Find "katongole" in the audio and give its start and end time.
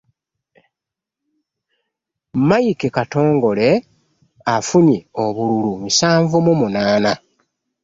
2.95-3.69